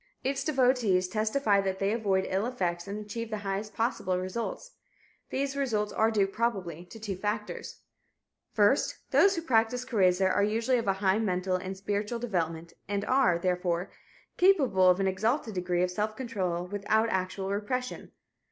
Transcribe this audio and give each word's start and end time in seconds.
Its 0.23 0.43
devotees 0.43 1.07
testify 1.07 1.61
that 1.61 1.77
they 1.77 1.91
avoid 1.93 2.25
ill 2.27 2.47
effects 2.47 2.87
and 2.87 2.97
achieve 2.97 3.29
the 3.29 3.37
highest 3.45 3.75
possible 3.75 4.17
results. 4.17 4.71
These 5.29 5.55
results 5.55 5.93
are 5.93 6.09
due, 6.09 6.25
probably, 6.25 6.85
to 6.85 6.99
two 6.99 7.15
factors. 7.15 7.81
First, 8.51 8.97
those 9.11 9.35
who 9.35 9.43
practice 9.43 9.85
Karezza 9.85 10.27
are 10.27 10.43
usually 10.43 10.79
of 10.79 10.87
a 10.87 10.93
high 11.05 11.19
mental 11.19 11.55
and 11.55 11.77
spiritual 11.77 12.17
development 12.17 12.73
and 12.87 13.05
are, 13.05 13.37
therefore, 13.37 13.91
capable 14.37 14.89
of 14.89 14.99
an 14.99 15.05
exalted 15.07 15.53
degree 15.53 15.83
of 15.83 15.91
self 15.91 16.15
control 16.15 16.65
without 16.65 17.09
actual 17.09 17.51
repression. 17.51 18.11